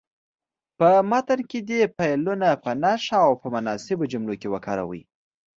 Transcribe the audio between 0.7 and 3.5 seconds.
په متن کې دې فعلونه په نښه او په